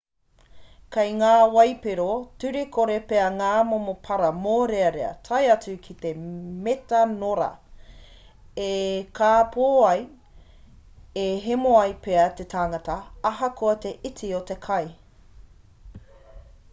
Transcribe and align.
kei 0.95 1.09
ngā 1.17 1.31
waipiro 1.55 2.05
turekore 2.43 2.95
pea 3.11 3.25
ngā 3.35 3.49
momo 3.73 3.93
para 4.07 4.29
mōrearea 4.45 5.11
tae 5.29 5.41
atu 5.57 5.75
ki 5.89 5.97
te 6.07 6.13
metanora 6.69 7.51
e 8.71 8.73
kāpō 9.21 9.69
ai 9.93 10.01
e 11.27 11.29
hemo 11.47 11.75
ai 11.85 11.95
pea 12.09 12.25
te 12.43 12.49
tangata 12.57 12.97
ahakoa 13.35 13.77
te 13.87 13.95
iti 14.13 14.33
o 14.43 14.43
te 14.53 14.59
kai 14.69 14.85